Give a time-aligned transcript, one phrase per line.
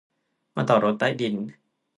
[0.55, 1.35] มาต่อรถใต้ดิน